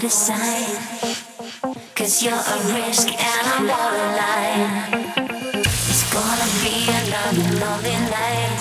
[0.00, 1.14] sign.
[1.94, 5.04] Cause you're a risk and I'm borderline.
[5.62, 8.58] It's gonna be another lonely night.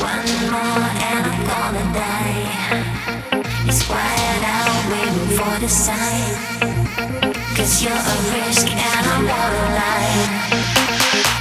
[0.00, 2.44] One more and I'm gonna die.
[3.68, 6.34] It's quiet out waiting for the sign.
[7.54, 10.30] Cause you're a risk and I'm borderline.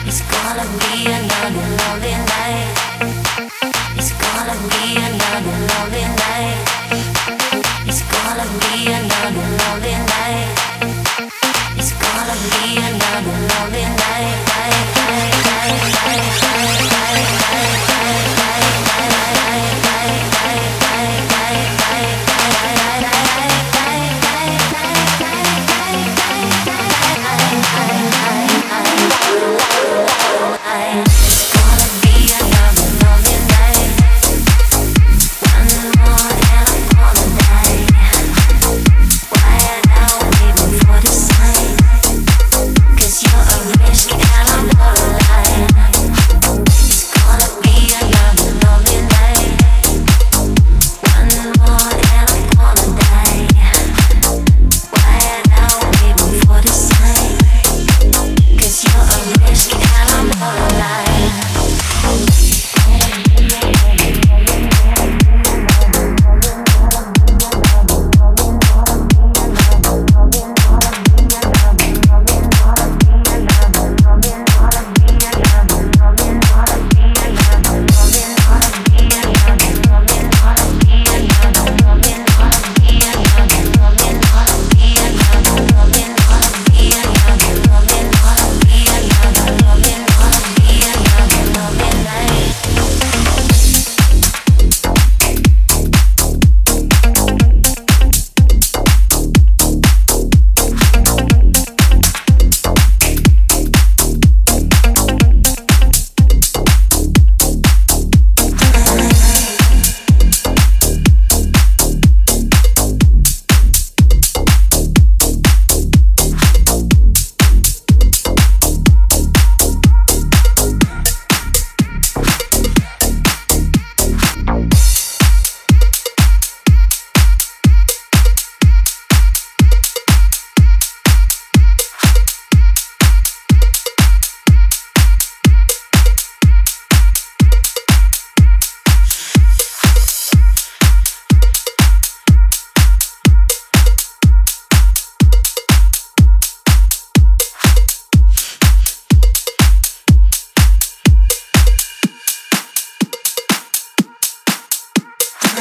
[0.05, 2.20] It's gonna be another lonely night.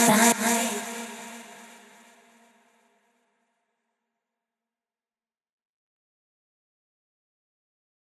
[0.07, 0.60] Side.